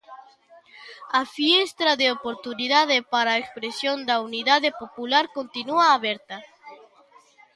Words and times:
A 1.19 1.21
fiestra 1.35 1.91
de 2.01 2.07
oportunidade 2.17 2.97
para 3.13 3.29
a 3.33 3.41
expresión 3.43 3.97
da 4.09 4.15
unidade 4.27 4.69
popular 4.81 5.25
continúa 5.37 5.85
aberta. 5.97 6.37